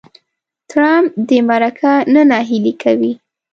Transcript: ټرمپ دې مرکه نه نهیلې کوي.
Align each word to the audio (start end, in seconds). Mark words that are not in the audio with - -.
ټرمپ 0.69 1.09
دې 1.27 1.39
مرکه 1.49 1.91
نه 2.13 2.21
نهیلې 2.31 2.73
کوي. 2.83 3.11